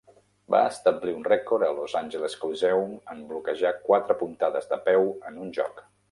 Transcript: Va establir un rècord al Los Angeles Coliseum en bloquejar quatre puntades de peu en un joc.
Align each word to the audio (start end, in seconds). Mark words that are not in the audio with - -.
Va 0.53 0.59
establir 0.67 1.11
un 1.17 1.25
rècord 1.27 1.65
al 1.67 1.75
Los 1.79 1.93
Angeles 1.99 2.37
Coliseum 2.43 2.95
en 3.15 3.21
bloquejar 3.33 3.73
quatre 3.89 4.15
puntades 4.23 4.71
de 4.73 4.81
peu 4.89 5.07
en 5.33 5.37
un 5.45 5.53
joc. 5.59 5.85